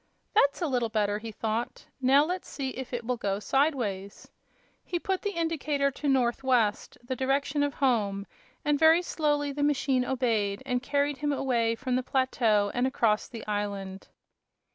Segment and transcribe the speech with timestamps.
[0.33, 1.85] "That's a little better," he thought.
[2.01, 4.31] "Now let's see if it will go sidewise."
[4.83, 8.25] He put the indicator to "north west," the direction of home
[8.65, 13.27] and very slowly the machine obeyed and carried him away from the plateau and across
[13.27, 14.07] the island.